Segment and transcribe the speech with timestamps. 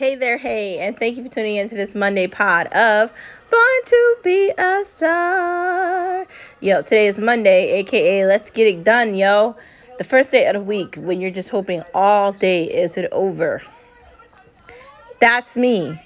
[0.00, 3.12] Hey there, hey, and thank you for tuning in to this Monday pod of
[3.50, 6.26] Born to Be a Star.
[6.60, 9.56] Yo, today is Monday, aka Let's Get It Done, yo.
[9.98, 13.60] The first day of the week when you're just hoping all day is it over.
[15.20, 16.00] That's me.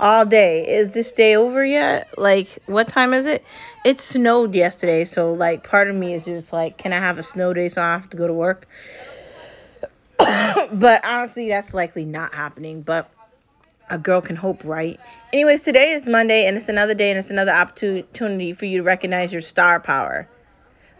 [0.00, 0.66] All day.
[0.66, 2.08] Is this day over yet?
[2.16, 3.44] Like, what time is it?
[3.84, 7.22] It snowed yesterday, so like part of me is just like, can I have a
[7.22, 8.66] snow day so I don't have to go to work?
[10.72, 12.82] but honestly, that's likely not happening.
[12.82, 13.10] But
[13.88, 14.98] a girl can hope, right?
[15.32, 18.84] Anyways, today is Monday, and it's another day, and it's another opportunity for you to
[18.84, 20.28] recognize your star power.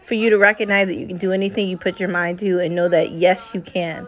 [0.05, 2.75] For you to recognize that you can do anything you put your mind to, and
[2.75, 4.07] know that yes, you can.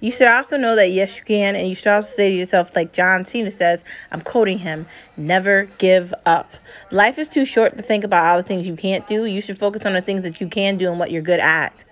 [0.00, 2.76] You should also know that yes, you can, and you should also say to yourself,
[2.76, 6.52] like John Cena says, I'm quoting him, never give up.
[6.92, 9.24] Life is too short to think about all the things you can't do.
[9.24, 11.84] You should focus on the things that you can do and what you're good at.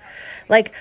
[0.48, 0.72] Like,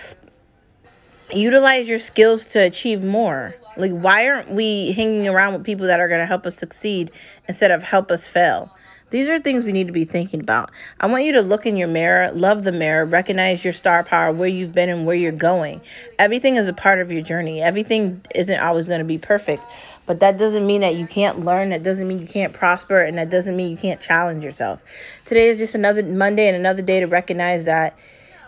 [1.31, 3.55] utilize your skills to achieve more.
[3.77, 7.11] Like, why aren't we hanging around with people that are going to help us succeed
[7.47, 8.71] instead of help us fail?
[9.11, 10.71] These are things we need to be thinking about.
[10.99, 14.31] I want you to look in your mirror, love the mirror, recognize your star power,
[14.31, 15.81] where you've been and where you're going.
[16.17, 17.61] Everything is a part of your journey.
[17.61, 19.63] Everything isn't always going to be perfect,
[20.07, 21.69] but that doesn't mean that you can't learn.
[21.69, 24.81] That doesn't mean you can't prosper, and that doesn't mean you can't challenge yourself.
[25.25, 27.95] Today is just another Monday and another day to recognize that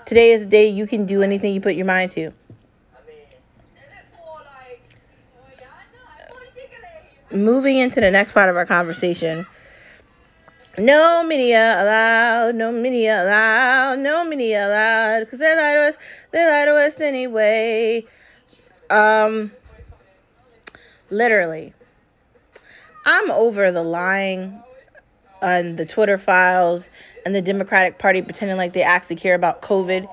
[0.05, 2.33] today is a day you can do anything you put your mind to.
[7.31, 9.45] Moving into the next part of our conversation.
[10.77, 15.95] No media allowed, no media allowed, no media allowed, because they lie to us,
[16.31, 18.05] they lie to us anyway.
[18.91, 19.51] Um,
[21.09, 21.73] literally,
[23.05, 24.61] I'm over the lying
[25.41, 26.87] on the Twitter files
[27.25, 30.07] and the Democratic Party pretending like they actually care about COVID.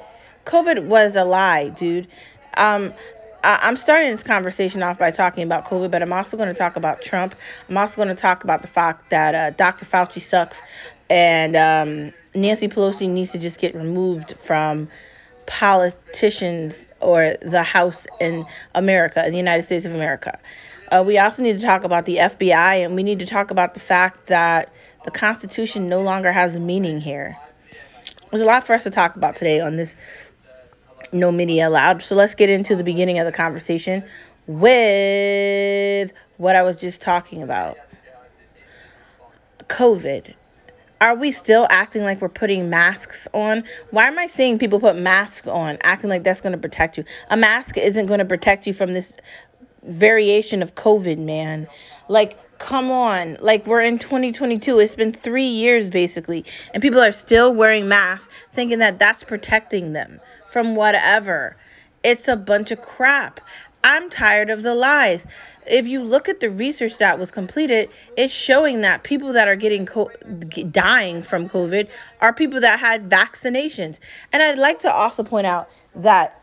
[0.47, 2.09] COVID was a lie, dude.
[2.57, 2.95] Um,
[3.45, 6.77] I'm starting this conversation off by talking about COVID, but I'm also going to talk
[6.77, 7.35] about Trump.
[7.69, 9.85] I'm also going to talk about the fact that uh, Dr.
[9.85, 10.63] Fauci sucks
[11.11, 14.89] and um, Nancy Pelosi needs to just get removed from
[15.47, 20.39] politicians or the House in America, in the United States of America.
[20.91, 23.75] Uh, we also need to talk about the FBI, and we need to talk about
[23.75, 24.73] the fact that
[25.05, 27.37] the Constitution no longer has meaning here.
[28.31, 29.97] There's a lot for us to talk about today on this
[31.13, 32.03] no media allowed.
[32.03, 34.05] So let's get into the beginning of the conversation
[34.47, 37.79] with what I was just talking about
[39.69, 40.35] COVID.
[41.01, 43.65] Are we still acting like we're putting masks on?
[43.91, 47.05] Why am I seeing people put masks on, acting like that's going to protect you?
[47.31, 49.15] A mask isn't going to protect you from this
[49.83, 51.67] variation of COVID, man.
[52.09, 53.37] Like, come on.
[53.41, 54.79] Like, we're in 2022.
[54.79, 56.45] It's been three years, basically.
[56.73, 60.21] And people are still wearing masks, thinking that that's protecting them
[60.55, 61.57] from whatever.
[62.05, 63.41] It's a bunch of crap.
[63.83, 65.27] I'm tired of the lies.
[65.67, 69.57] If you look at the research that was completed, it's showing that people that are
[69.57, 70.13] getting co-
[70.71, 71.89] dying from COVID
[72.21, 73.99] are people that had vaccinations.
[74.33, 76.41] And I'd like to also point out that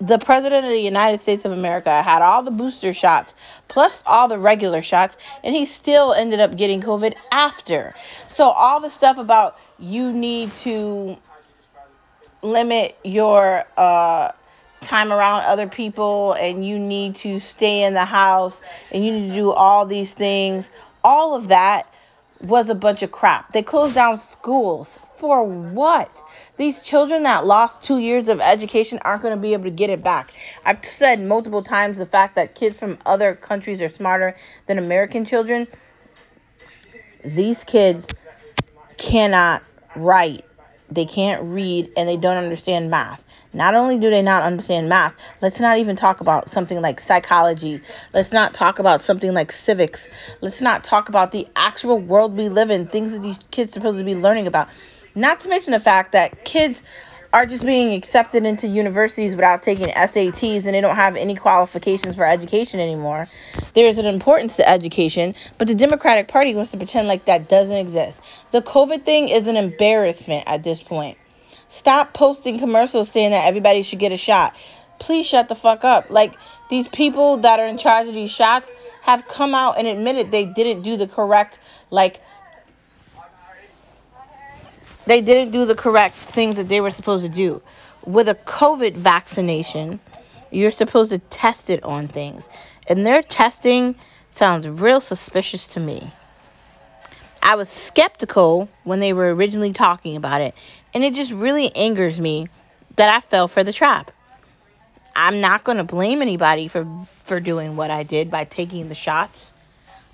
[0.00, 3.34] the president of the United States of America had all the booster shots
[3.68, 7.94] plus all the regular shots, and he still ended up getting COVID after.
[8.28, 11.18] So, all the stuff about you need to
[12.42, 14.32] limit your uh,
[14.80, 19.28] time around other people and you need to stay in the house and you need
[19.28, 20.70] to do all these things.
[21.04, 21.92] All of that
[22.42, 23.52] was a bunch of crap.
[23.52, 24.88] They closed down schools.
[25.18, 26.10] For what?
[26.56, 29.90] These children that lost two years of education aren't going to be able to get
[29.90, 30.32] it back.
[30.64, 34.34] I've said multiple times the fact that kids from other countries are smarter
[34.66, 35.68] than American children.
[37.22, 38.08] These kids
[38.96, 39.62] cannot
[39.94, 40.44] write
[40.90, 43.24] they can't read and they don't understand math.
[43.52, 47.80] Not only do they not understand math, let's not even talk about something like psychology.
[48.12, 50.08] Let's not talk about something like civics.
[50.40, 53.98] Let's not talk about the actual world we live in, things that these kids supposed
[53.98, 54.68] to be learning about.
[55.14, 56.82] Not to mention the fact that kids
[57.32, 62.16] are just being accepted into universities without taking SATs and they don't have any qualifications
[62.16, 63.28] for education anymore.
[63.74, 67.48] There is an importance to education, but the Democratic Party wants to pretend like that
[67.48, 68.20] doesn't exist.
[68.50, 71.18] The COVID thing is an embarrassment at this point.
[71.68, 74.56] Stop posting commercials saying that everybody should get a shot.
[74.98, 76.10] Please shut the fuck up.
[76.10, 76.34] Like
[76.68, 78.70] these people that are in charge of these shots
[79.02, 81.60] have come out and admitted they didn't do the correct
[81.90, 82.20] like
[85.06, 87.62] they didn't do the correct things that they were supposed to do.
[88.04, 90.00] With a COVID vaccination,
[90.50, 92.48] you're supposed to test it on things.
[92.86, 93.94] And their testing
[94.28, 96.12] sounds real suspicious to me.
[97.42, 100.54] I was skeptical when they were originally talking about it,
[100.92, 102.48] and it just really angers me
[102.96, 104.10] that I fell for the trap.
[105.16, 106.86] I'm not going to blame anybody for
[107.24, 109.50] for doing what I did by taking the shots.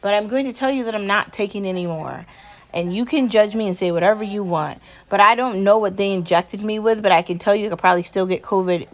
[0.01, 2.27] But I'm going to tell you that I'm not taking any more.
[2.73, 4.83] And you can judge me and say whatever you want.
[5.09, 7.69] But I don't know what they injected me with, but I can tell you I
[7.71, 8.87] could probably still get COVID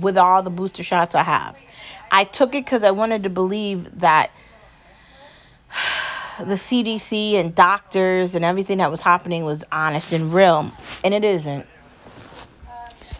[0.00, 1.56] with all the booster shots I have.
[2.10, 4.30] I took it because I wanted to believe that
[6.38, 10.72] the CDC and doctors and everything that was happening was honest and real.
[11.04, 11.66] And it isn't.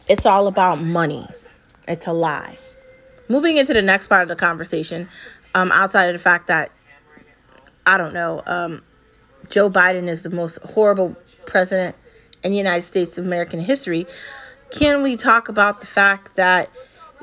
[0.08, 1.26] It's all about money.
[1.86, 2.56] It's a lie.
[3.28, 5.08] Moving into the next part of the conversation,
[5.54, 6.70] um, outside of the fact that,
[7.84, 8.82] I don't know, um,
[9.48, 11.16] Joe Biden is the most horrible
[11.46, 11.96] president
[12.42, 14.06] in the United States of American history,
[14.70, 16.70] can we talk about the fact that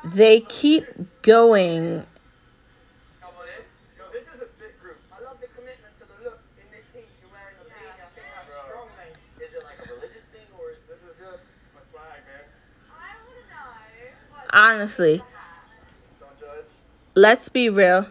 [0.04, 0.86] they keep
[1.22, 2.06] going
[14.56, 15.22] honestly,
[17.14, 18.08] let's be real.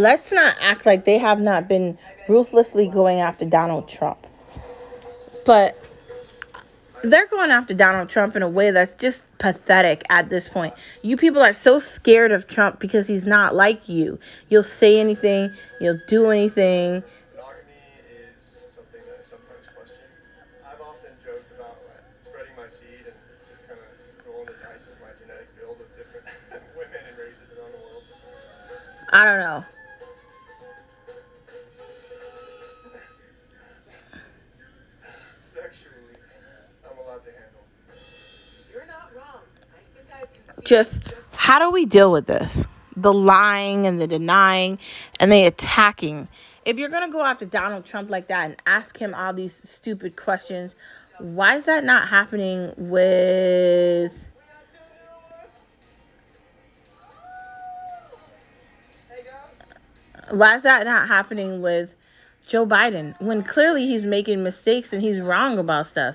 [0.00, 4.26] Let's not act like they have not been ruthlessly going after Donald Trump.
[5.44, 5.78] But
[7.04, 10.72] they're going after Donald Trump in a way that's just pathetic at this point.
[11.02, 14.18] You people are so scared of Trump because he's not like you.
[14.48, 15.52] You'll say anything,
[15.82, 17.02] you'll do anything,
[29.12, 29.64] I don't know.
[40.70, 42.48] Just how do we deal with this?
[42.96, 44.78] The lying and the denying
[45.18, 46.28] and the attacking.
[46.64, 49.52] If you're going to go after Donald Trump like that and ask him all these
[49.68, 50.76] stupid questions,
[51.18, 54.12] why is that not happening with
[60.30, 61.96] why is that not happening with
[62.46, 66.14] Joe Biden when clearly he's making mistakes and he's wrong about stuff?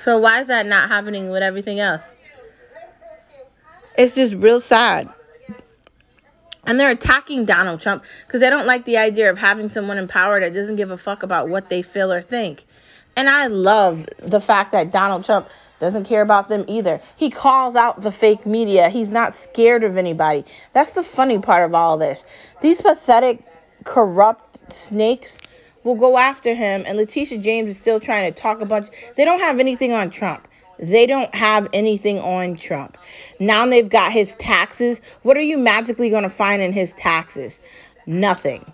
[0.00, 2.02] So why is that not happening with everything else?
[3.96, 5.12] It's just real sad.
[6.66, 10.08] And they're attacking Donald Trump because they don't like the idea of having someone in
[10.08, 12.64] power that doesn't give a fuck about what they feel or think.
[13.16, 15.48] And I love the fact that Donald Trump
[15.78, 17.00] doesn't care about them either.
[17.16, 18.88] He calls out the fake media.
[18.88, 20.44] He's not scared of anybody.
[20.72, 22.24] That's the funny part of all this.
[22.60, 23.44] These pathetic,
[23.84, 25.36] corrupt snakes
[25.84, 28.88] will go after him, and Letitia James is still trying to talk a bunch.
[29.16, 30.48] They don't have anything on Trump.
[30.78, 32.98] They don't have anything on Trump.
[33.38, 35.00] Now they've got his taxes.
[35.22, 37.58] What are you magically going to find in his taxes?
[38.06, 38.64] Nothing.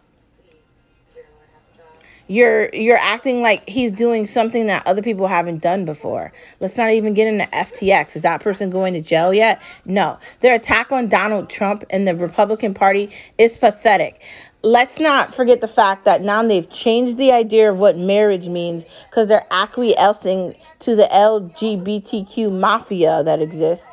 [2.31, 6.33] You're you're acting like he's doing something that other people haven't done before.
[6.61, 8.15] Let's not even get into FTX.
[8.15, 9.61] Is that person going to jail yet?
[9.85, 10.17] No.
[10.39, 14.21] Their attack on Donald Trump and the Republican Party is pathetic
[14.63, 18.85] let's not forget the fact that now they've changed the idea of what marriage means
[19.09, 23.87] because they're acquiescing to the LGBTQ mafia that exists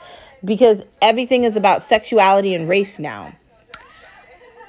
[0.44, 3.34] because everything is about sexuality and race now.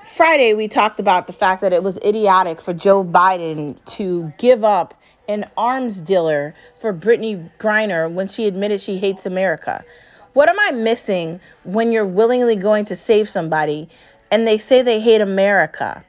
[0.04, 4.64] Friday, we talked about the fact that it was idiotic for Joe Biden to give
[4.64, 4.94] up
[5.28, 9.84] an arms dealer for Brittney Griner when she admitted she hates America.
[10.32, 13.88] What am I missing when you're willingly going to save somebody
[14.30, 16.04] and they say they hate America.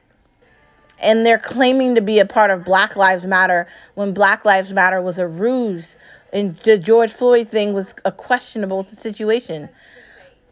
[0.98, 5.00] And they're claiming to be a part of Black Lives Matter when Black Lives Matter
[5.00, 5.96] was a ruse
[6.32, 9.68] and the George Floyd thing was a questionable situation.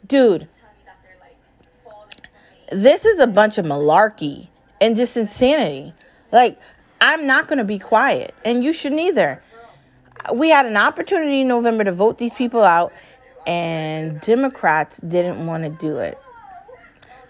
[0.07, 0.49] Dude,
[2.73, 4.49] this is a bunch of malarkey
[4.81, 5.93] and just insanity.
[6.33, 6.59] Like,
[7.01, 9.43] I'm not going to be quiet, and you shouldn't either.
[10.35, 12.93] We had an opportunity in November to vote these people out,
[13.47, 16.19] and Democrats didn't want to do it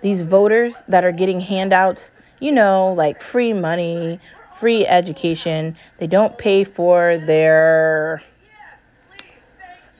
[0.01, 4.21] these voters that are getting handouts, you know, like free money,
[4.59, 5.77] free education.
[5.99, 8.23] They don't pay for their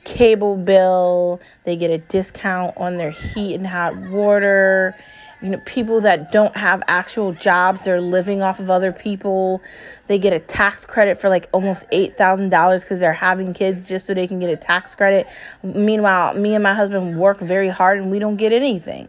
[0.03, 1.39] cable bill.
[1.63, 4.95] They get a discount on their heat and hot water.
[5.41, 9.61] You know, people that don't have actual jobs, they're living off of other people.
[10.07, 14.13] They get a tax credit for like almost $8,000 because they're having kids just so
[14.13, 15.27] they can get a tax credit.
[15.63, 19.07] Meanwhile, me and my husband work very hard and we don't get anything.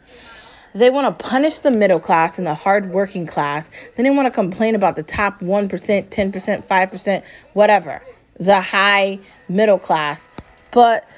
[0.74, 3.68] They want to punish the middle class and the hardworking class.
[3.96, 7.22] Then they want to complain about the top 1%, 10%, 5%,
[7.54, 8.02] whatever,
[8.38, 10.26] the high middle class.
[10.70, 11.08] But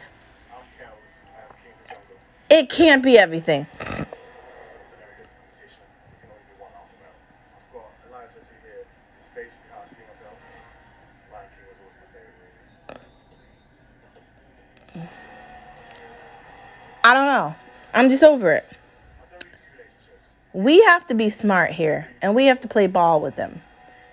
[2.49, 3.67] it can't be everything.
[17.05, 17.55] I don't know.
[17.93, 18.65] I'm just over it.
[20.55, 23.63] We have to be smart here and we have to play ball with them.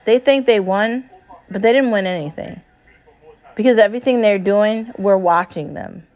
[0.06, 1.10] They think they won,
[1.50, 2.62] but they didn't win anything.
[3.56, 6.08] Because everything they're doing, we're watching them.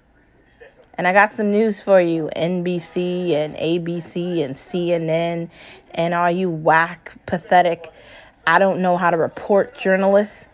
[0.98, 5.50] And I got some news for you NBC and ABC and CNN
[5.92, 7.92] and all you whack, pathetic,
[8.46, 10.48] I don't know how to report journalists.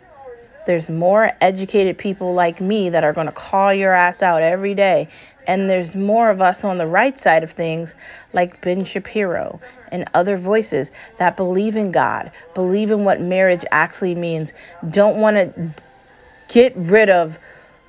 [0.65, 4.75] There's more educated people like me that are going to call your ass out every
[4.75, 5.09] day.
[5.49, 7.95] And there's more of us on the right side of things,
[8.33, 9.59] like Ben Shapiro
[9.91, 14.53] and other voices that believe in God, believe in what marriage actually means,
[14.91, 15.73] don't want to
[16.49, 17.39] get rid of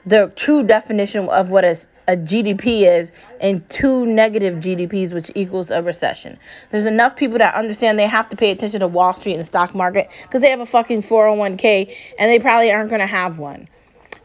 [0.06, 1.76] the true definition of what a,
[2.08, 3.12] a GDP is
[3.42, 6.38] and two negative GDPs, which equals a recession.
[6.70, 9.44] There's enough people that understand they have to pay attention to Wall Street and the
[9.44, 13.38] stock market because they have a fucking 401k and they probably aren't going to have
[13.38, 13.68] one.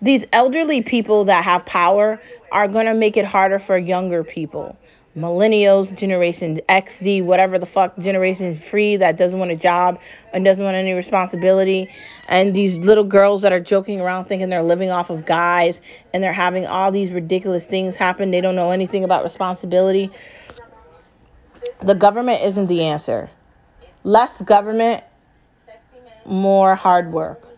[0.01, 2.21] These elderly people that have power
[2.51, 4.77] are going to make it harder for younger people.
[5.17, 10.01] Millennials, Generation XD, whatever the fuck, Generation Free that doesn't want a job
[10.33, 11.89] and doesn't want any responsibility.
[12.27, 15.79] And these little girls that are joking around thinking they're living off of guys
[16.13, 18.31] and they're having all these ridiculous things happen.
[18.31, 20.11] They don't know anything about responsibility.
[21.81, 23.29] The government isn't the answer.
[24.03, 25.01] Less government,
[26.25, 27.54] more hard work.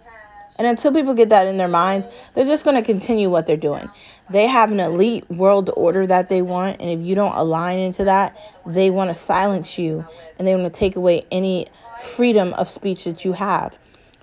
[0.58, 3.58] And until people get that in their minds, they're just going to continue what they're
[3.58, 3.90] doing.
[4.30, 8.06] They have an elite world order that they want, and if you don't align into
[8.06, 10.06] that, they want to silence you
[10.38, 11.68] and they want to take away any
[12.16, 13.76] freedom of speech that you have.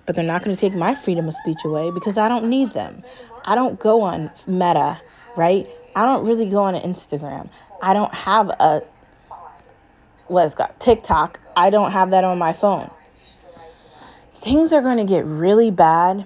[0.05, 2.73] But they're not going to take my freedom of speech away because I don't need
[2.73, 3.03] them.
[3.43, 5.01] I don't go on Meta,
[5.35, 5.67] right?
[5.95, 7.49] I don't really go on Instagram.
[7.81, 8.83] I don't have a
[10.27, 11.39] what's got TikTok.
[11.55, 12.91] I don't have that on my phone
[14.45, 16.23] things are going to get really bad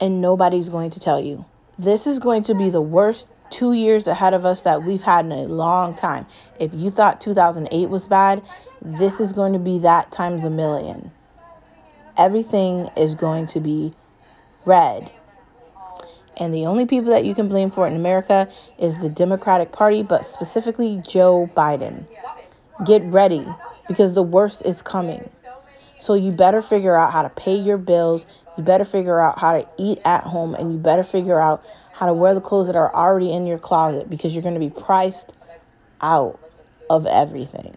[0.00, 1.44] and nobody's going to tell you.
[1.78, 5.26] This is going to be the worst two years ahead of us that we've had
[5.26, 6.24] in a long time.
[6.58, 8.42] If you thought 2008 was bad,
[8.80, 11.10] this is going to be that times a million.
[12.16, 13.92] Everything is going to be
[14.64, 15.12] red.
[16.38, 18.48] And the only people that you can blame for it in America
[18.78, 22.06] is the Democratic Party, but specifically Joe Biden.
[22.86, 23.46] Get ready
[23.86, 25.28] because the worst is coming.
[26.00, 28.24] So you better figure out how to pay your bills.
[28.56, 32.06] You better figure out how to eat at home and you better figure out how
[32.06, 34.70] to wear the clothes that are already in your closet because you're going to be
[34.70, 35.34] priced
[36.00, 36.40] out
[36.88, 37.76] of everything.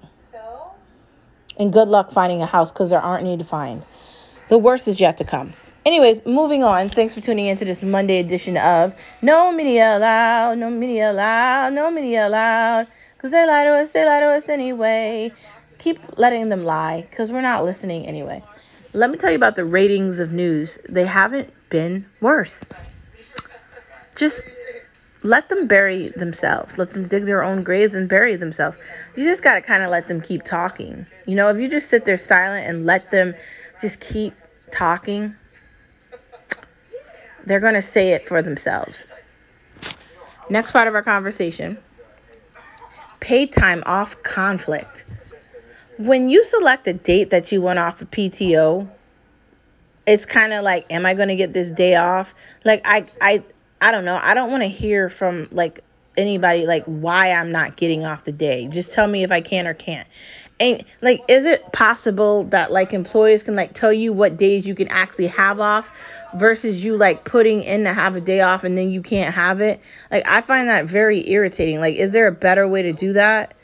[1.60, 3.84] And good luck finding a house because there aren't any to find.
[4.48, 5.54] The worst is yet to come.
[5.86, 6.88] Anyways, moving on.
[6.88, 11.74] Thanks for tuning in to this Monday edition of No Media Allowed, No Media Allowed,
[11.74, 12.88] No Media Allowed.
[13.18, 15.34] Because they lie to us, they lie to us anyway
[15.84, 18.42] keep letting them lie because we're not listening anyway.
[18.94, 20.80] Let me tell you about the ratings of news.
[20.88, 22.64] They haven't been worse.
[24.16, 24.40] Just
[25.24, 26.78] let them bury themselves.
[26.78, 28.78] Let them dig their own graves and bury themselves.
[29.16, 31.06] You just got to kind of let them keep talking.
[31.26, 33.36] You know, if you just sit there silent and let them
[33.82, 34.34] just keep
[34.72, 35.36] talking,
[37.46, 39.06] they're going to say it for themselves.
[40.50, 41.78] Next part of our conversation
[43.20, 45.06] paid time off conflict
[46.06, 48.90] when you select a date that you want off of PTO,
[50.06, 52.34] it's kind of like, am I going to get this day off?
[52.66, 53.44] Like, I, I,
[53.80, 54.20] I don't know.
[54.22, 55.82] I don't want to hear from like
[56.18, 58.68] anybody like why I'm not getting off the day.
[58.68, 60.08] Just tell me if I can or can't.
[60.60, 64.76] And like, is it possible that like employers can like tell you what days you
[64.76, 65.90] can actually have off
[66.36, 69.62] versus you like putting in to have a day off and then you can't have
[69.62, 69.80] it?
[70.12, 71.80] Like, I find that very irritating.
[71.80, 73.56] Like, is there a better way to do that?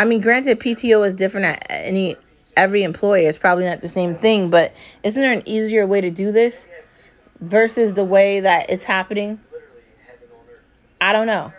[0.00, 2.16] I mean, granted, PTO is different at any
[2.56, 3.28] every employer.
[3.28, 6.66] It's probably not the same thing, but isn't there an easier way to do this
[7.42, 9.38] versus the way that it's happening?
[11.02, 11.52] I don't know.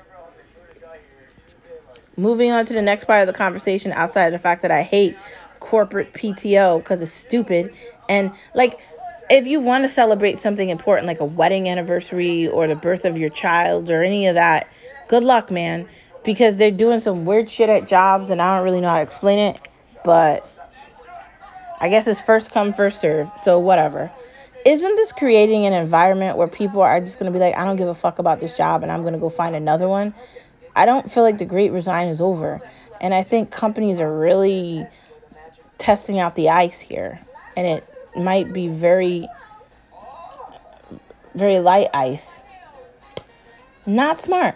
[2.18, 4.82] Moving on to the next part of the conversation, outside of the fact that I
[4.82, 5.16] hate
[5.60, 7.72] corporate PTO because it's stupid,
[8.10, 8.80] and like
[9.30, 13.20] if you want to celebrate something important like a wedding anniversary or the birth of
[13.20, 14.68] your child or any of that,
[15.10, 15.88] good luck, man
[16.24, 19.04] because they're doing some weird shit at jobs and I don't really know how to
[19.04, 19.60] explain it,
[20.04, 20.48] but
[21.80, 24.12] I guess it's first come first serve, so whatever.
[24.66, 27.88] Isn't this creating an environment where people are just to be like, I don't give
[27.88, 30.14] a fuck about this job and I'm to go find another one?
[30.76, 32.62] I don't feel like the great resign is over.
[33.00, 34.88] And I think companies are really
[35.80, 37.20] testing out the ice here.
[37.58, 37.84] And it
[38.16, 39.28] might be very,
[41.34, 42.40] very light ice.
[43.88, 44.56] Not smart.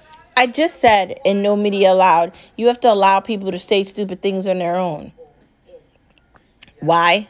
[0.35, 4.21] I just said in No Media Allowed, you have to allow people to say stupid
[4.21, 5.11] things on their own.
[6.79, 7.27] Why?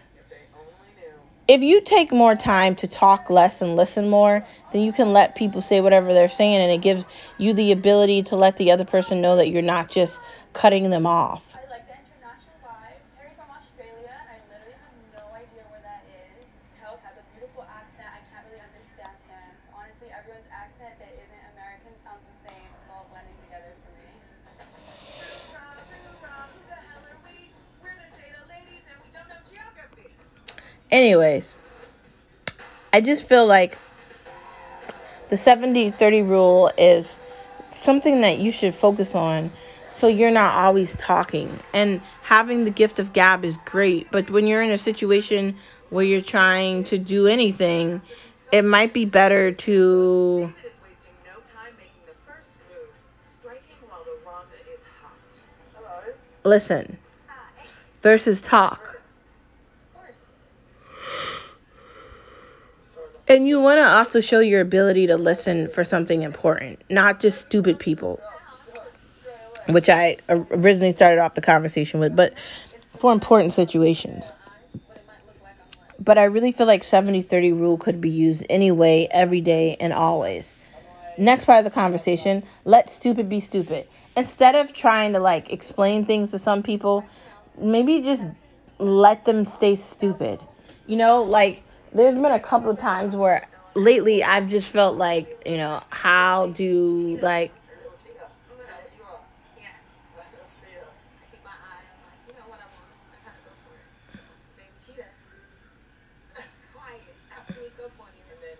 [1.47, 5.35] If you take more time to talk less and listen more, then you can let
[5.35, 7.03] people say whatever they're saying, and it gives
[7.37, 10.13] you the ability to let the other person know that you're not just
[10.53, 11.43] cutting them off.
[11.51, 13.03] I like the international vibe.
[13.19, 16.47] Harry from Australia, and I literally have no idea where that is.
[16.79, 18.07] Kels has a beautiful accent.
[18.07, 19.51] I can't really understand him.
[19.75, 22.63] Honestly, everyone's accent that isn't American sounds the same.
[22.63, 24.07] It's all blending together for me.
[25.51, 27.51] Hoorah, hoorah, who the hell are we?
[27.83, 30.15] We're the data ladies and we don't know geography.
[30.91, 31.55] Anyways,
[32.93, 33.77] I just feel like
[35.29, 37.17] the 70 30 rule is
[37.71, 39.51] something that you should focus on
[40.01, 41.59] so you're not always talking.
[41.73, 45.57] And having the gift of gab is great, but when you're in a situation
[45.91, 48.01] where you're trying to do anything,
[48.51, 52.89] it might be better to David is wasting no time making the first move,
[53.39, 55.13] striking while the Ronda is hot.
[55.75, 56.13] Hello.
[56.43, 57.63] listen Hi.
[58.01, 58.81] versus talk.
[58.81, 60.15] Of course.
[63.31, 67.39] And you want to also show your ability to listen for something important, not just
[67.39, 68.19] stupid people,
[69.69, 72.33] which I originally started off the conversation with, but
[72.97, 74.25] for important situations.
[75.97, 79.93] But I really feel like 70 30 rule could be used anyway, every day, and
[79.93, 80.57] always.
[81.17, 83.87] Next part of the conversation let stupid be stupid.
[84.17, 87.05] Instead of trying to like explain things to some people,
[87.57, 88.25] maybe just
[88.77, 90.41] let them stay stupid.
[90.85, 95.41] You know, like there's been a couple of times where lately I've just felt like,
[95.45, 97.51] you know, how do like
[99.57, 99.67] Yeah.
[100.17, 100.23] I
[101.31, 102.91] keep my eye on like, you know what I want.
[103.11, 103.87] I kind of go for it.
[104.57, 105.11] Baby cheetah.
[106.73, 107.15] Quiet.
[107.35, 108.23] I'll sneak up on you.
[108.31, 108.57] And then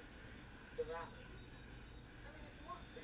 [0.77, 1.07] devour.
[1.07, 1.07] I
[2.35, 3.03] mean, if you want to.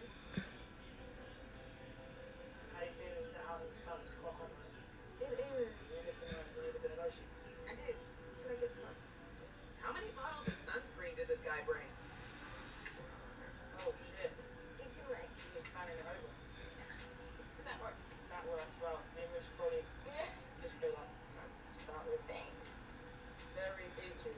[2.76, 3.98] How you feeling sit out in the sun?
[4.04, 4.72] It's quite hot, man.
[5.24, 5.72] It is.
[5.88, 7.26] You need, uh, you need a bit of lotion.
[7.68, 7.92] I do.
[7.96, 8.96] Can I get some?
[9.84, 11.88] How many bottles of sunscreen did this guy bring?
[13.82, 14.32] Oh shit.
[14.78, 15.28] Get your leg.
[15.56, 16.28] He's fanning it over.
[16.28, 17.96] Does that work?
[18.30, 19.00] That works well.
[19.16, 20.28] Maybe we should probably Yeah.
[20.60, 21.08] just go like
[21.40, 22.20] that to start with.
[23.56, 24.36] Very itchy.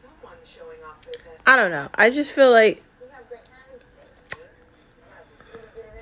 [0.00, 1.35] Someone showing off their best.
[1.46, 1.88] I don't know.
[1.94, 3.82] I just feel like You have great hands
[4.30, 4.40] too.
[4.40, 5.36] Let me
[5.74, 5.94] get it in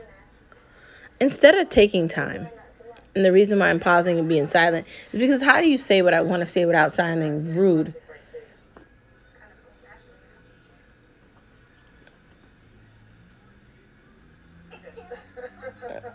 [1.20, 1.26] there.
[1.28, 2.98] instead of taking time, Not too much.
[3.16, 6.02] and the reason why I'm pausing and being silent is because how do you say
[6.02, 7.86] what I want to say without sounding rude?
[7.94, 7.98] Kind
[9.52, 10.30] of comes naturally, you
[16.00, 16.12] know?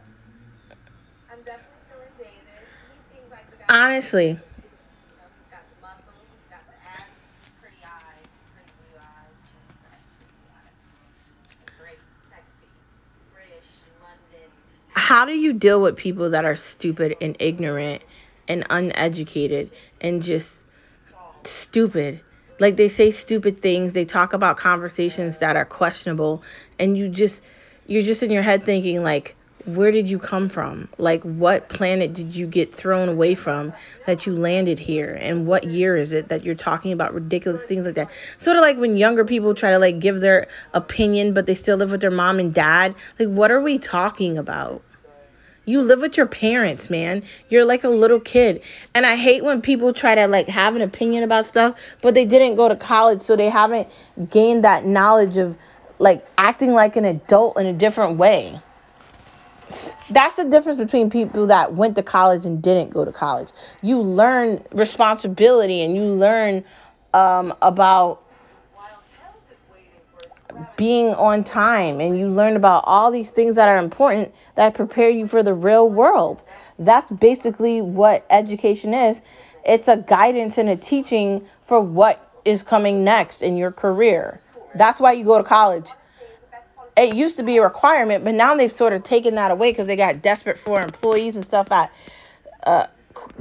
[1.32, 2.34] I'm definitely feeling David.
[2.34, 3.66] He seems like the guy.
[3.70, 4.42] Honestly, You know,
[5.38, 7.14] he's got the muscles, he's got the abs,
[7.62, 10.74] pretty eyes, pretty blue eyes, cheese eyes, pretty blue eyes.
[11.78, 12.02] Great,
[12.34, 12.68] sexy,
[13.34, 13.70] British,
[14.02, 14.50] London.
[15.10, 18.04] How do you deal with people that are stupid and ignorant
[18.48, 20.56] and uneducated and just
[21.44, 22.20] stupid?
[22.60, 26.44] Like they say stupid things, they talk about conversations that are questionable,
[26.78, 27.42] and you just
[27.88, 30.88] you're just in your head thinking like where did you come from?
[31.00, 33.74] Like what planet did you get thrown away from
[34.06, 35.18] that you landed here?
[35.20, 38.12] And what year is it that you're talking about ridiculous things like that?
[38.38, 41.78] Sort of like when younger people try to like give their opinion but they still
[41.78, 42.94] live with their mom and dad.
[43.18, 44.84] Like what are we talking about?
[45.70, 47.22] You live with your parents, man.
[47.50, 48.64] You're like a little kid.
[48.96, 52.26] And I hate when people try to like have an opinion about stuff, but they
[52.26, 53.88] didn't go to college, so they haven't
[54.32, 55.56] gained that knowledge of
[56.00, 58.60] like acting like an adult in a different way.
[60.10, 63.50] That's the difference between people that went to college and didn't go to college.
[63.84, 66.64] You learn responsibility and you learn
[67.14, 68.24] um, about
[68.74, 70.39] While Kels is waiting for his scrabbing
[70.78, 75.10] being on time and you learn about all these things that are important that prepare
[75.10, 76.44] you for the real world.
[76.78, 79.22] That's basically what education is.
[79.66, 84.42] It's a guidance and a teaching for what is coming next in your career.
[84.76, 85.90] That's why you go to college.
[86.98, 89.88] It used to be a requirement, but now they've sort of taken that away because
[89.88, 91.92] they got desperate for employees and stuff at
[92.64, 92.88] uh,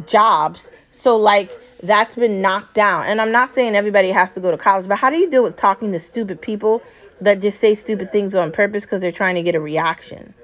[0.07, 0.69] jobs.
[0.91, 3.07] So like that's been knocked down.
[3.07, 5.43] And I'm not saying everybody has to go to college, but how do you deal
[5.43, 6.83] with talking to stupid people
[7.21, 10.35] that just say stupid things on purpose because they're trying to get a reaction?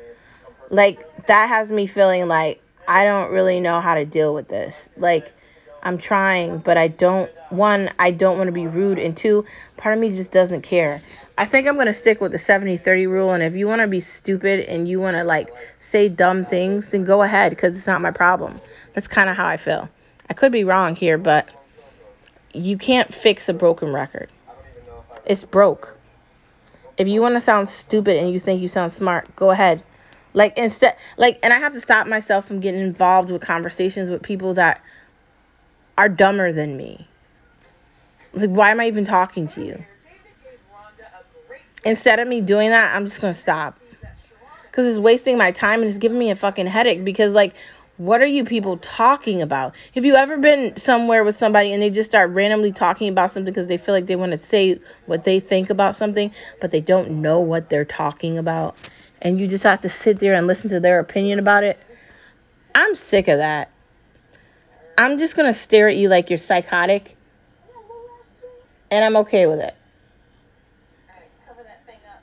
[0.71, 4.89] Like that has me feeling like I don't really know how to deal with this.
[4.97, 5.33] Like
[5.83, 9.45] I'm trying, but I don't one, I don't want to be rude and two,
[9.77, 11.03] part of me just doesn't care.
[11.39, 13.89] I think I'm going to stick with the 70/30 rule and if you want to
[13.89, 17.87] be stupid and you want to like say dumb things, then go ahead cuz it's
[17.87, 18.61] not my problem.
[18.95, 19.89] That's kind of how I feel.
[20.29, 21.49] I could be wrong here, but
[22.53, 24.31] you can't fix a broken record.
[25.27, 25.97] It's broke.
[26.96, 29.83] If you want to sound stupid and you think you sound smart, go ahead.
[30.33, 34.22] Like instead like and I have to stop myself from getting involved with conversations with
[34.22, 34.83] people that
[35.96, 37.07] are dumber than me.
[38.33, 39.85] Like why am I even talking to you?
[41.85, 43.78] Instead of me doing that, I'm just going to stop.
[44.72, 47.54] Cuz it's wasting my time and it's giving me a fucking headache because like
[47.96, 49.74] what are you people talking about?
[49.94, 53.52] Have you ever been somewhere with somebody and they just start randomly talking about something
[53.52, 56.80] because they feel like they want to say what they think about something, but they
[56.80, 58.76] don't know what they're talking about?
[59.22, 61.78] And you just have to sit there and listen to their opinion about it?
[62.74, 63.70] I'm sick of that.
[64.98, 67.16] I'm just going to stare at you like you're psychotic,
[68.90, 69.74] and I'm okay with it.
[71.09, 72.22] Alright, cover that thing up.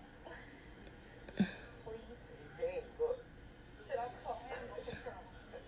[1.83, 1.99] Please.
[2.59, 3.19] Pain, look.
[3.87, 5.19] Should I call animal control?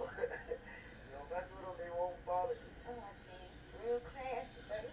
[0.07, 2.71] you know, mess with them, they won't bother you.
[2.87, 2.93] Oh,
[3.27, 3.51] jeez.
[3.83, 4.87] Real classy, baby.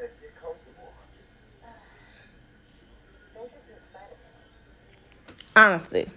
[0.00, 0.92] Yes, get comfortable.
[3.34, 4.16] Don't get too excited
[5.51, 5.51] now.
[5.62, 6.08] Honestly.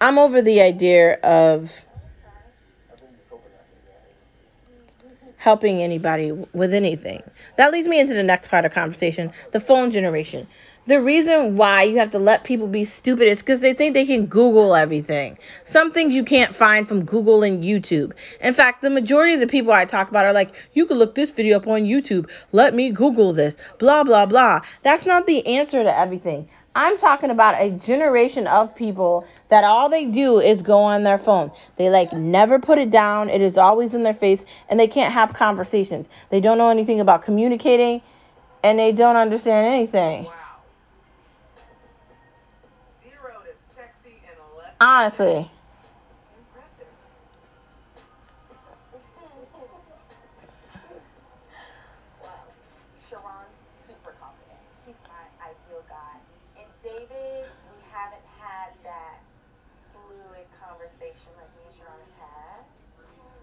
[0.00, 1.72] I'm over the idea of
[5.38, 7.20] helping anybody with anything.
[7.56, 10.46] That leads me into the next part of conversation the phone generation.
[10.86, 14.06] The reason why you have to let people be stupid is because they think they
[14.06, 15.36] can Google everything.
[15.64, 18.12] Some things you can't find from Google and YouTube.
[18.40, 21.16] In fact, the majority of the people I talk about are like, you can look
[21.16, 22.30] this video up on YouTube.
[22.52, 23.56] Let me Google this.
[23.80, 24.60] Blah, blah, blah.
[24.84, 26.48] That's not the answer to everything.
[26.76, 31.16] I'm talking about a generation of people that all they do is go on their
[31.18, 31.50] phone.
[31.76, 33.30] They like never put it down.
[33.30, 36.06] It is always in their face and they can't have conversations.
[36.30, 38.02] They don't know anything about communicating
[38.62, 40.24] and they don't understand anything.
[40.24, 40.32] Wow.
[43.02, 45.50] Zero to sexy in less than Honestly.
[46.36, 46.86] impressive.
[52.20, 52.44] Well,
[53.08, 54.60] Sharon's super confident.
[54.86, 56.18] He's my ideal guy.
[56.58, 57.08] And David,
[57.72, 59.20] we haven't had that
[59.92, 62.64] fluid conversation like me and Sharon have had.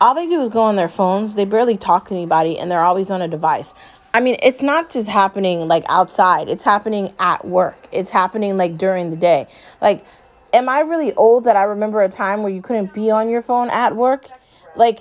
[0.00, 1.34] all they do is go on their phones.
[1.34, 3.68] They barely talk to anybody and they're always on a device.
[4.12, 7.76] I mean, it's not just happening like outside, it's happening at work.
[7.92, 9.46] It's happening like during the day.
[9.80, 10.04] Like,
[10.52, 13.42] am I really old that I remember a time where you couldn't be on your
[13.42, 14.28] phone at work?
[14.76, 15.00] Like,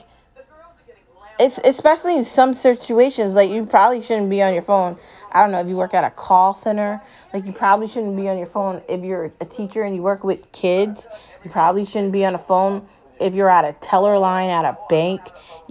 [1.39, 4.97] it's especially in some situations like you probably shouldn't be on your phone.
[5.31, 7.01] I don't know if you work at a call center
[7.33, 8.81] like you probably shouldn't be on your phone.
[8.89, 11.07] If you're a teacher and you work with kids
[11.43, 12.87] you probably shouldn't be on a phone
[13.19, 15.21] if you're at a teller line at a bank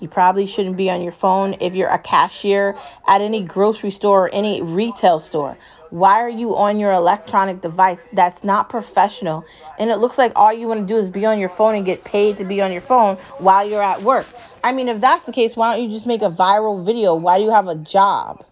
[0.00, 4.26] you probably shouldn't be on your phone if you're a cashier at any grocery store
[4.26, 5.56] or any retail store
[5.90, 9.44] why are you on your electronic device that's not professional
[9.78, 11.86] and it looks like all you want to do is be on your phone and
[11.86, 14.26] get paid to be on your phone while you're at work
[14.62, 17.14] I mean, if that's the case, why don't you just make a viral video?
[17.14, 18.44] Why do you have a job?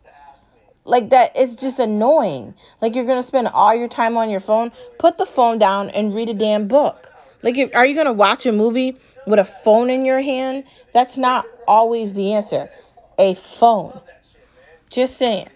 [0.85, 2.55] Like that, it's just annoying.
[2.81, 4.71] Like you're gonna spend all your time on your phone.
[4.99, 7.13] Put the phone down and read a damn book.
[7.43, 8.97] Like, if, are you gonna watch a movie
[9.27, 10.65] with a phone in your hand?
[10.93, 12.71] That's not always the answer.
[13.19, 14.01] A phone.
[14.91, 15.49] Just saying.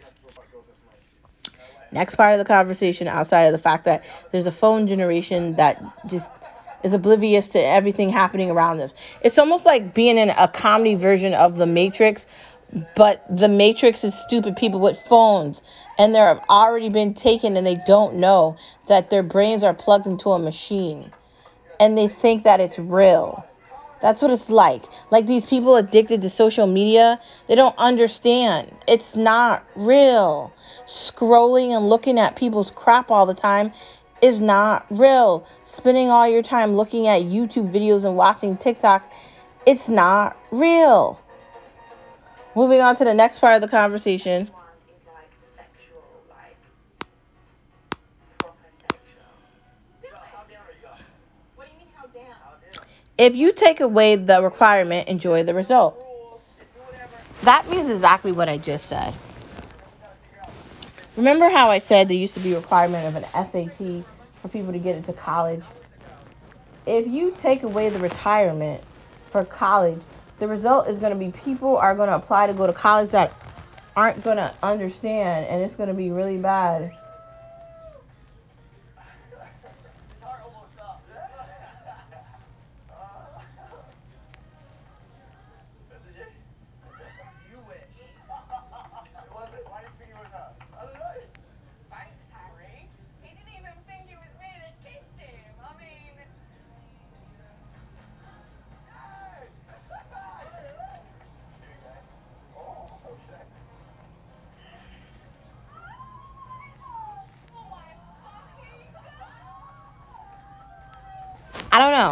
[1.92, 5.82] Next part of the conversation, outside of the fact that there's a phone generation that
[6.06, 6.30] just
[6.84, 8.90] is oblivious to everything happening around them.
[9.22, 12.24] It's almost like being in a comedy version of The Matrix,
[12.94, 15.60] but The Matrix is stupid people with phones
[15.98, 20.30] and they've already been taken and they don't know that their brains are plugged into
[20.30, 21.10] a machine
[21.80, 23.44] and they think that it's real.
[24.00, 24.84] That's what it's like.
[25.10, 28.72] Like these people addicted to social media, they don't understand.
[28.86, 30.52] It's not real.
[30.86, 33.72] Scrolling and looking at people's crap all the time
[34.22, 35.46] is not real.
[35.64, 39.10] Spending all your time looking at YouTube videos and watching TikTok,
[39.66, 41.20] it's not real.
[42.54, 44.46] Moving on to the next part of the conversation.
[44.46, 46.56] One is like sexual, like
[48.38, 49.22] proper sexual.
[50.32, 51.00] How down are you guys?
[51.54, 52.24] What do you mean how down?
[52.42, 52.86] How down?
[53.20, 55.94] If you take away the requirement, enjoy the result.
[57.42, 59.12] That means exactly what I just said.
[61.18, 64.06] Remember how I said there used to be a requirement of an SAT
[64.40, 65.62] for people to get into college?
[66.86, 68.82] If you take away the retirement
[69.32, 70.00] for college,
[70.38, 73.10] the result is going to be people are going to apply to go to college
[73.10, 73.34] that
[73.96, 76.96] aren't gonna understand, and it's gonna be really bad.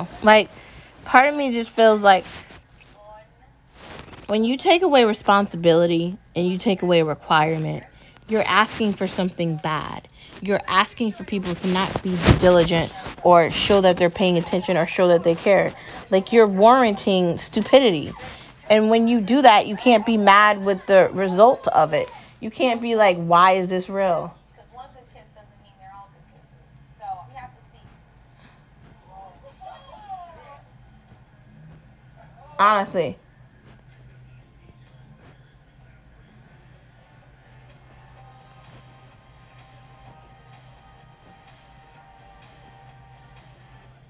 [0.02, 0.08] Know.
[0.22, 0.50] Like,
[1.04, 2.24] part of me just feels like
[4.26, 7.84] when you take away responsibility and you take away requirement,
[8.28, 10.06] you're asking for something bad.
[10.42, 12.92] You're asking for people to not be diligent
[13.24, 15.72] or show that they're paying attention or show that they care.
[16.11, 18.12] Like you're warranting stupidity.
[18.68, 22.11] And when you do that, you can't be mad with the result of it.
[22.40, 24.37] You can't be like, why is this real?
[24.52, 26.68] Because one good kiss doesn't mean they're all good kisses.
[27.00, 27.80] So we have to see.
[32.59, 33.16] Honestly.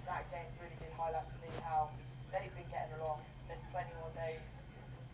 [0.07, 1.91] That game really did highlight to me how
[2.33, 3.19] they've been getting along.
[3.49, 4.41] There's plenty more days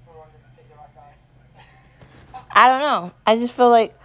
[0.05, 2.45] for Ronda to pick the right guy.
[2.53, 3.13] I don't know.
[3.27, 3.99] I just feel like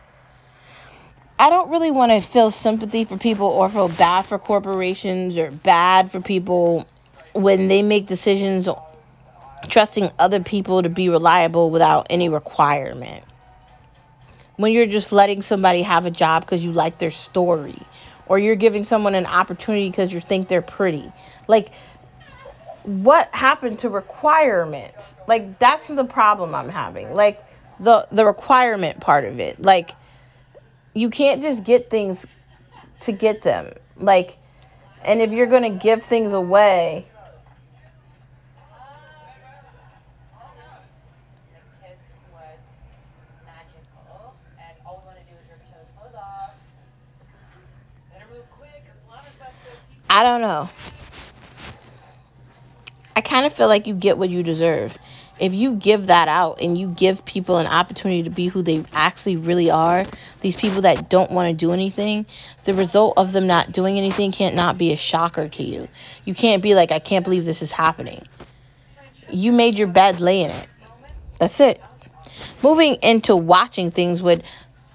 [1.38, 5.52] I don't really want to feel sympathy for people or feel bad for corporations or
[5.52, 6.86] bad for people
[7.34, 8.68] when they make decisions
[9.68, 13.24] trusting other people to be reliable without any requirement.
[14.58, 17.82] When you're just letting somebody have a job because you like their story,
[18.28, 21.12] or you're giving someone an opportunity because you think they're pretty.
[21.48, 21.72] Like,
[22.84, 25.04] what happened to requirements?
[25.28, 27.14] Like, that's the problem I'm having.
[27.14, 27.44] Like,
[27.80, 29.62] the the requirement part of it.
[29.62, 29.92] Like,
[30.94, 32.18] you can't just get things
[33.02, 33.74] to get them.
[33.98, 34.38] Like,
[35.04, 37.06] and if you're gonna give things away,
[41.52, 42.00] The kiss
[42.34, 42.60] was
[43.46, 46.52] magical, and all we want to do is rip each other's clothes off.
[48.12, 50.02] Better move quick, because Lana's about to go pee.
[50.20, 50.70] I don't know.
[53.16, 54.94] I kind of feel like you get what you deserve.
[55.40, 58.84] If you give that out and you give people an opportunity to be who they
[58.92, 60.06] actually really are,
[60.42, 62.26] these people that don't want to do anything,
[62.66, 65.88] the result of them not doing anything can't not be a shocker to you.
[66.26, 68.26] You can't be like, I can't believe this is happening.
[69.30, 70.68] You made your bed, lay in it.
[71.40, 71.82] That's it.
[72.62, 74.42] Moving into watching things with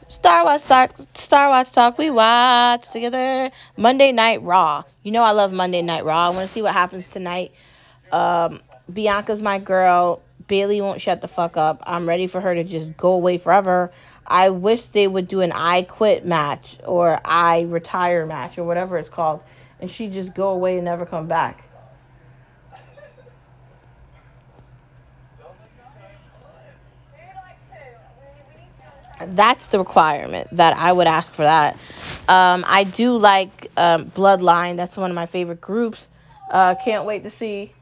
[0.09, 3.51] Star Watch Talk, Star Watch Talk, we watch together.
[3.77, 4.85] Monday Night Raw.
[5.03, 6.27] You know I love Monday Night Raw.
[6.27, 7.53] I want to see what happens tonight.
[8.13, 8.61] Um,
[8.93, 10.21] Bianca's my girl.
[10.47, 11.83] Bayley won't shut the fuck up.
[11.87, 13.93] I'm ready for her to just go away forever.
[14.27, 18.99] I wish they would do an I quit match or I retire match or whatever
[18.99, 19.41] it's called,
[19.81, 21.65] and she just go away and never come back.
[25.35, 25.85] Still makes me
[26.25, 26.77] so fun.
[27.13, 27.81] Who likes who?
[28.21, 31.33] We, we need to be on the same That's the requirement that I would ask
[31.33, 31.77] for that.
[32.29, 34.77] Um, I do like um, Bloodline.
[34.77, 36.07] That's one of my favorite groups.
[36.51, 37.73] Uh, can't wait to see.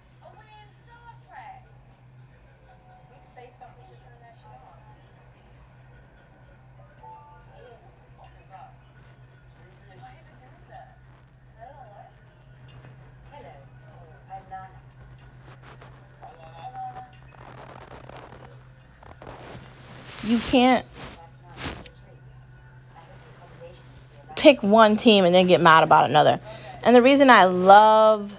[20.25, 20.87] You can't
[21.18, 22.23] Last night for a treat.
[22.97, 26.05] I heard the accommodations to your last pick one team and then get mad about
[26.05, 26.40] another.
[26.83, 28.37] And the reason I love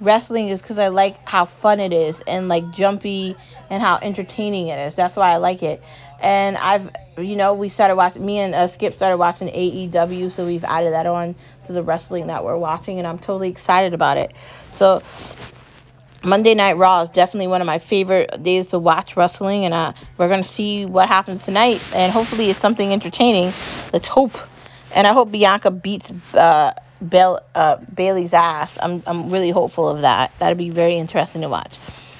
[0.00, 3.36] wrestling is because I like how fun it is and like jumpy
[3.68, 4.94] and how entertaining it is.
[4.94, 5.82] That's why I like it.
[6.22, 10.46] And I've, you know, we started watching, me and uh, Skip started watching AEW, so
[10.46, 11.34] we've added that on
[11.66, 14.32] to the wrestling that we're watching, and I'm totally excited about it.
[14.72, 15.02] So,
[16.24, 19.92] Monday Night Raw is definitely one of my favorite days to watch wrestling, and uh,
[20.16, 23.52] we're to see what happens tonight, and hopefully it's something entertaining.
[23.92, 24.36] Let's hope.
[24.92, 26.72] And I hope Bianca beats uh,
[27.54, 28.76] uh, Bayley's ass.
[28.80, 30.32] I'm, I'm really hopeful of that.
[30.40, 31.76] That'd be very interesting to watch.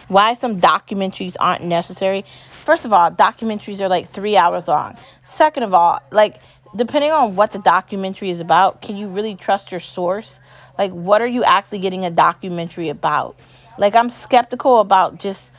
[0.07, 2.25] Why some documentaries aren't necessary?
[2.65, 4.97] First of all, documentaries are like three hours long.
[5.25, 6.41] Second of all, like
[6.77, 10.39] depending on what the documentary is about, can you really trust your source?
[10.79, 13.37] Like, what are you actually getting a documentary about?
[13.79, 15.53] Like, I'm skeptical about just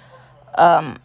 [0.58, 0.98] um,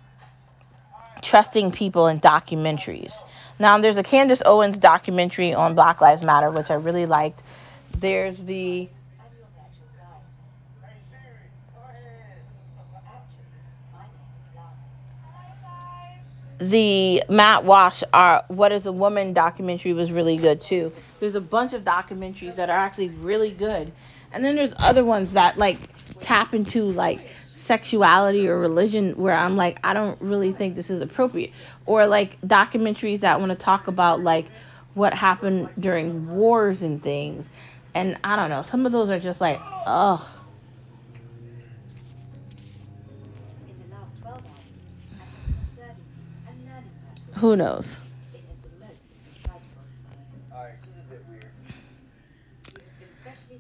[1.22, 3.14] trusting people in documentaries.
[3.58, 7.42] Now, there's a Candace Owens documentary on Black Lives Matter, which I really liked.
[7.98, 8.88] There's the
[16.58, 20.92] the Matt Walsh our What is a Woman documentary was really good too.
[21.20, 23.92] There's a bunch of documentaries that are actually really good.
[24.34, 25.78] And then there's other ones that like
[26.20, 27.20] tap into like
[27.54, 31.52] sexuality or religion where I'm like I don't really think this is appropriate.
[31.86, 34.46] Or like documentaries that want to talk about like
[34.94, 37.48] what happened during wars and things.
[37.94, 40.20] And I don't know, some of those are just like ugh.
[47.34, 48.03] Who the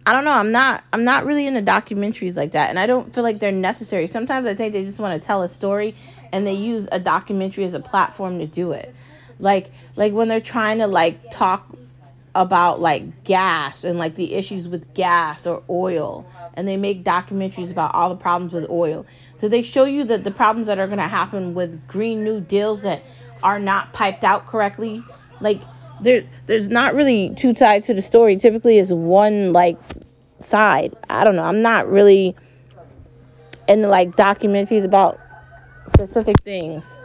[0.06, 0.32] I don't know.
[0.32, 0.84] I'm not.
[0.92, 4.06] I'm not really into documentaries like that, and I don't feel like they're necessary.
[4.06, 5.94] Sometimes I think they just want to tell a story,
[6.30, 8.94] and they use a documentary as a platform to do it.
[9.38, 11.74] Like, like when they're trying to like talk
[12.34, 17.70] about like gas and like the issues with gas or oil, and they make documentaries
[17.70, 19.06] about all the problems with oil.
[19.38, 22.82] So they show you that the problems that are gonna happen with Green New Deals
[22.82, 23.02] that
[23.42, 25.02] are not piped out correctly.
[25.40, 25.62] Like
[26.04, 28.36] there, there's not really two sides to the story.
[28.36, 29.78] Typically, it's one like
[30.38, 30.94] side.
[31.10, 31.42] I don't know.
[31.42, 32.36] I'm not really
[33.66, 35.18] into like documentaries about
[35.94, 36.96] specific things,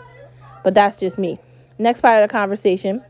[0.64, 1.40] but that's just me.
[1.78, 3.02] Next part of the conversation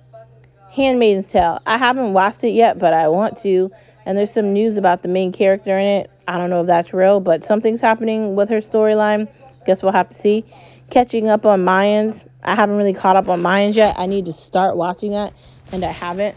[0.71, 1.61] Handmaid's Tale.
[1.65, 3.71] I haven't watched it yet, but I want to.
[4.05, 6.11] And there's some news about the main character in it.
[6.27, 9.27] I don't know if that's real, but something's happening with her storyline.
[9.65, 10.45] Guess we'll have to see.
[10.89, 12.23] Catching up on Mayans.
[12.43, 13.95] I haven't really caught up on Mayans yet.
[13.97, 15.33] I need to start watching that,
[15.71, 16.35] and I haven't.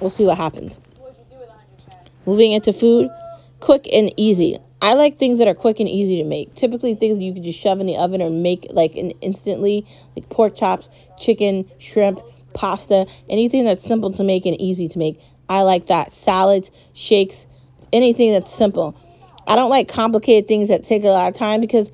[0.00, 0.78] We'll see what happens.
[0.98, 2.08] What'd you do with 100k?
[2.26, 3.10] Moving into food,
[3.60, 4.58] quick and easy.
[4.82, 6.54] I like things that are quick and easy to make.
[6.54, 10.30] Typically, things you can just shove in the oven or make like an instantly, like
[10.30, 12.20] pork chops, chicken, shrimp,
[12.54, 15.20] pasta, anything that's simple to make and easy to make.
[15.48, 16.12] I like that.
[16.12, 17.46] Salads, shakes,
[17.92, 18.96] anything that's simple.
[19.46, 21.90] I don't like complicated things that take a lot of time because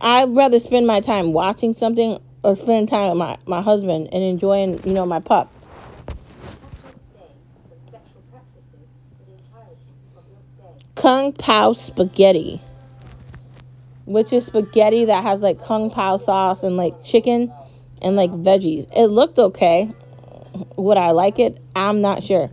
[0.00, 4.22] I'd rather spend my time watching something or spending time with my, my husband and
[4.22, 5.52] enjoying, you know, my pup.
[10.94, 12.60] Kung Pao spaghetti,
[14.04, 17.52] which is spaghetti that has like Kung Pao sauce and like chicken
[18.02, 18.86] and like veggies.
[18.94, 19.92] It looked okay.
[20.76, 21.62] Would I like it?
[21.76, 22.50] I'm not sure.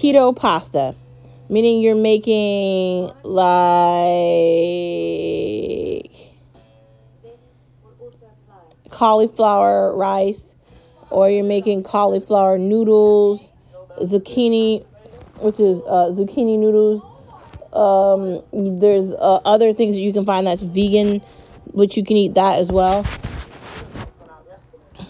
[0.00, 0.94] Keto pasta,
[1.50, 3.50] meaning you're making like
[8.88, 10.42] cauliflower rice,
[11.10, 13.52] or you're making cauliflower noodles,
[13.98, 14.86] zucchini,
[15.40, 17.02] which is uh, zucchini noodles.
[17.74, 18.42] Um,
[18.80, 21.20] there's uh, other things that you can find that's vegan,
[21.72, 23.02] which you can eat that as well.
[23.02, 25.06] Went out yesterday.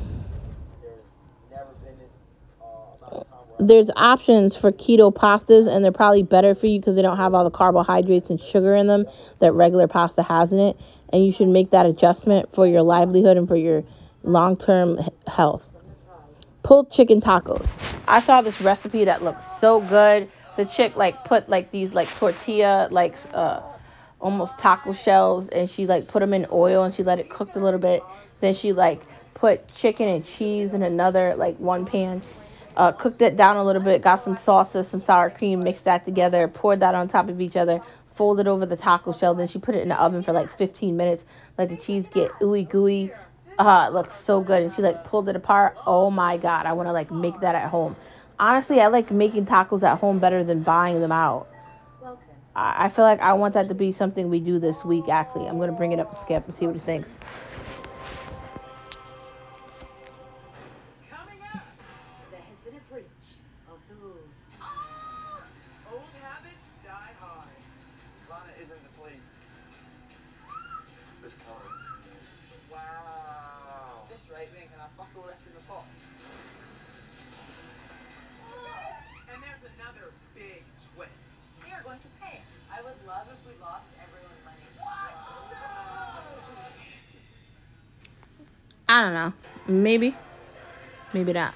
[0.82, 1.06] There's
[1.48, 2.10] never been this
[2.60, 2.64] uh,
[2.98, 6.66] amount of time where I There's options for keto pastas, and they're probably better for
[6.66, 9.06] you because they don't have all the carbohydrates and sugar in them
[9.40, 10.80] that regular pasta has in it.
[11.12, 13.84] And you should make that adjustment for your livelihood and for your
[14.24, 15.72] long-term health.
[16.62, 17.70] pulled chicken tacos.
[18.08, 20.30] I saw this recipe that looked so good.
[20.56, 23.62] The chick like put like these like tortilla like uh
[24.20, 27.56] almost taco shells and she like put them in oil and she let it cook
[27.56, 28.08] a little bit.
[28.40, 29.02] Then she like
[29.34, 32.22] put chicken and cheese in another like one pan.
[32.76, 36.04] Uh, cooked it down a little bit, got some salsa, some sour cream, mixed that
[36.04, 37.80] together, poured that on top of each other,
[38.14, 39.34] folded over the taco shell.
[39.34, 41.24] Then she put it in the oven for like 15 minutes,
[41.58, 43.12] let the cheese get ooey gooey.
[43.58, 44.62] Uh, it looks so good.
[44.62, 45.76] And she like pulled it apart.
[45.86, 47.96] Oh my god, I want to like make that at home.
[48.38, 51.48] Honestly, I like making tacos at home better than buying them out.
[52.56, 55.08] I I feel like I want that to be something we do this week.
[55.08, 57.18] Actually, I'm gonna bring it up to Skip and see what he thinks.
[83.10, 84.62] Love if we lost everyone money.
[88.88, 89.32] I don't know.
[89.66, 90.14] Maybe.
[91.12, 91.54] Maybe not.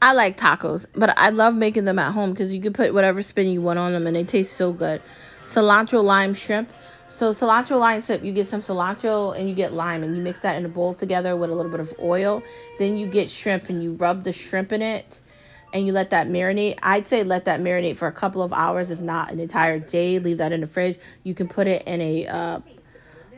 [0.00, 3.22] I like tacos, but I love making them at home because you can put whatever
[3.22, 5.02] spin you want on them and they taste so good.
[5.50, 6.72] Cilantro lime shrimp.
[7.06, 10.40] So cilantro lime shrimp, you get some cilantro and you get lime and you mix
[10.40, 12.42] that in a bowl together with a little bit of oil.
[12.78, 15.20] Then you get shrimp and you rub the shrimp in it
[15.72, 16.78] and you let that marinate.
[16.82, 20.18] I'd say let that marinate for a couple of hours, if not an entire day.
[20.18, 20.98] Leave that in the fridge.
[21.24, 22.60] You can put it in a uh,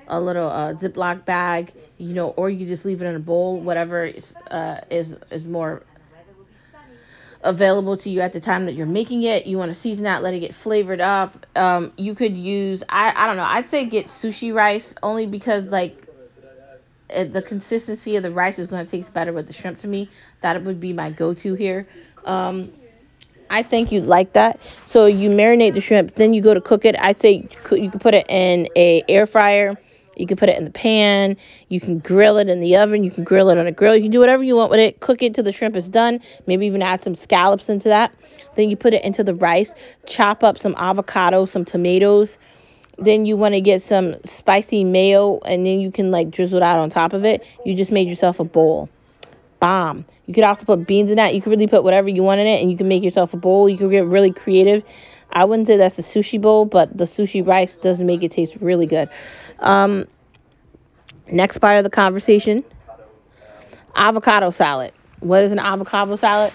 [0.09, 3.61] a little uh, Ziploc bag, you know, or you just leave it in a bowl,
[3.61, 5.83] whatever is uh, is is more
[7.43, 9.47] available to you at the time that you're making it.
[9.47, 11.47] You want to season that, let it get flavored up.
[11.55, 13.45] Um, you could use I I don't know.
[13.45, 16.04] I'd say get sushi rice only because like
[17.09, 20.09] the consistency of the rice is going to taste better with the shrimp to me.
[20.41, 21.87] That would be my go-to here.
[22.25, 22.73] Um,
[23.51, 24.59] I think you'd like that.
[24.87, 26.97] So you marinate the shrimp, then you go to cook it.
[26.99, 29.77] I'd say you could put it in a air fryer.
[30.17, 31.37] You can put it in the pan.
[31.69, 33.03] You can grill it in the oven.
[33.05, 33.97] You can grill it on a grill.
[33.97, 35.01] You can do whatever you want with it.
[35.01, 36.21] Cook it till the shrimp is done.
[36.47, 38.15] Maybe even add some scallops into that.
[38.55, 39.75] Then you put it into the rice.
[40.07, 42.39] Chop up some avocado, some tomatoes.
[42.99, 46.63] Then you want to get some spicy mayo, and then you can like drizzle it
[46.63, 47.45] out on top of it.
[47.65, 48.89] You just made yourself a bowl.
[49.61, 50.05] Bomb.
[50.27, 51.35] You could also put beans in that.
[51.35, 53.37] You could really put whatever you want in it, and you can make yourself a
[53.37, 53.69] bowl.
[53.69, 54.83] You can get really creative.
[55.33, 58.57] I wouldn't say that's a sushi bowl, but the sushi rice does make it taste
[58.61, 59.09] really good.
[59.59, 60.07] Um,
[61.27, 62.65] next part of the conversation
[63.95, 64.93] avocado salad.
[65.21, 66.53] What is an avocado salad?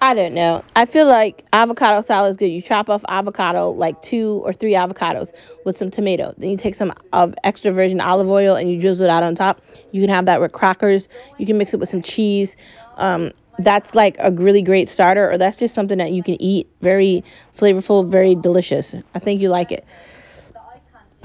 [0.00, 0.64] I don't know.
[0.74, 2.46] I feel like avocado salad is good.
[2.46, 5.30] You chop off avocado, like two or three avocados
[5.64, 6.34] with some tomato.
[6.38, 9.36] Then you take some of extra virgin olive oil and you drizzle it out on
[9.36, 9.60] top.
[9.92, 11.08] You can have that with crackers.
[11.38, 12.56] You can mix it with some cheese.
[12.96, 16.68] Um, that's like a really great starter, or that's just something that you can eat.
[16.80, 17.22] Very
[17.56, 18.94] flavorful, very delicious.
[19.14, 19.84] I think you like it.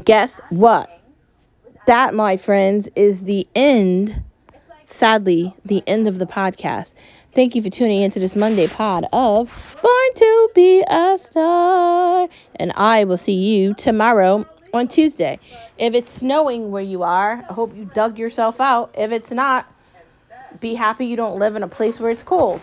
[0.05, 1.01] Guess what?
[1.87, 4.23] That, my friends, is the end,
[4.97, 6.91] sadly, the end of the podcast.
[7.35, 9.47] Thank you for tuning into this Monday pod of
[9.83, 12.27] Born to Be a Star.
[12.55, 15.39] And I will see you tomorrow on Tuesday.
[15.77, 18.95] If it's snowing where you are, I hope you dug yourself out.
[18.97, 19.71] If it's not,
[20.59, 22.61] be happy you don't live in a place where it's cold.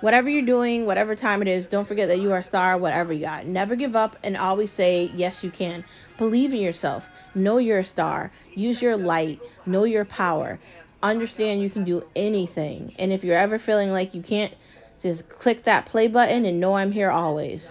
[0.00, 3.12] Whatever you're doing, whatever time it is, don't forget that you are a star, whatever
[3.12, 3.46] you got.
[3.46, 5.84] Never give up and always say, yes, you can.
[6.18, 7.08] Believe in yourself.
[7.34, 8.30] Know you're a star.
[8.54, 9.40] Use your light.
[9.66, 10.60] Know your power.
[11.04, 12.94] Understand you can do anything.
[12.98, 14.54] And if you're ever feeling like you can't,
[15.02, 17.68] just click that play button and know I'm here always.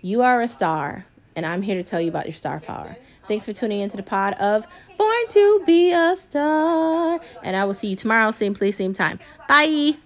[0.00, 1.04] You are a star,
[1.34, 2.96] and I'm here to tell you about your star power.
[3.26, 4.64] Thanks for tuning into the pod of
[4.96, 7.20] Born to Be a Star.
[7.42, 9.18] And I will see you tomorrow, same place, same time.
[9.48, 9.96] Bye.